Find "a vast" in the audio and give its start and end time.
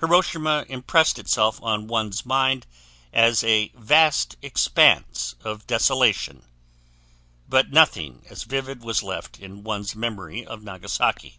3.42-4.36